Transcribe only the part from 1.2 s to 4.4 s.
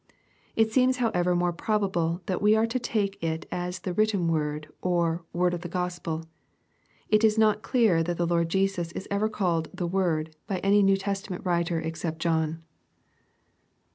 more probable that we are to take it as the written